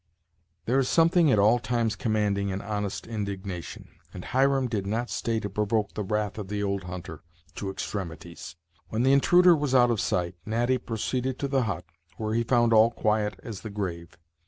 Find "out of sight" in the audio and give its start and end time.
9.75-10.33